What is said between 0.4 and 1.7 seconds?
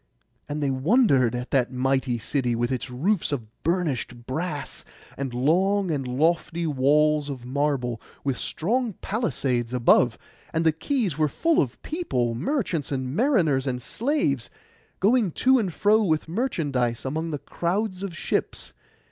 And they wondered at